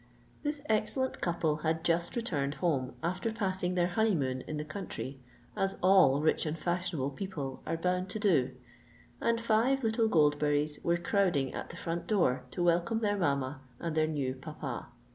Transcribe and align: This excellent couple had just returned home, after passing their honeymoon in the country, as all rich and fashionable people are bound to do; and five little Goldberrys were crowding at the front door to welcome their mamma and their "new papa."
This 0.41 0.63
excellent 0.67 1.21
couple 1.21 1.57
had 1.57 1.83
just 1.83 2.15
returned 2.15 2.55
home, 2.55 2.95
after 3.03 3.31
passing 3.31 3.75
their 3.75 3.89
honeymoon 3.89 4.41
in 4.47 4.57
the 4.57 4.65
country, 4.65 5.19
as 5.55 5.77
all 5.83 6.21
rich 6.21 6.47
and 6.47 6.57
fashionable 6.57 7.11
people 7.11 7.61
are 7.67 7.77
bound 7.77 8.09
to 8.09 8.17
do; 8.19 8.55
and 9.21 9.39
five 9.39 9.83
little 9.83 10.07
Goldberrys 10.09 10.83
were 10.83 10.97
crowding 10.97 11.53
at 11.53 11.69
the 11.69 11.77
front 11.77 12.07
door 12.07 12.45
to 12.49 12.63
welcome 12.63 13.01
their 13.01 13.15
mamma 13.15 13.61
and 13.79 13.93
their 13.93 14.07
"new 14.07 14.33
papa." 14.33 14.87